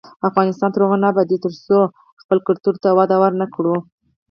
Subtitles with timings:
[0.29, 1.77] افغانستان تر هغو نه ابادیږي، ترڅو
[2.21, 3.75] خپل کلتور ته وده ورنکړو.